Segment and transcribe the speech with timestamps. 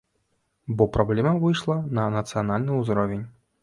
[0.79, 3.27] Бо праблема выйшла на нацыянальны ўзровень.